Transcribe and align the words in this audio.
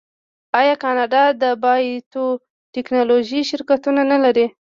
آیا 0.59 0.75
کاناډا 0.83 1.23
د 1.41 1.43
بایو 1.63 2.27
ټیکنالوژۍ 2.73 3.41
شرکتونه 3.49 4.01
نلري؟ 4.11 4.45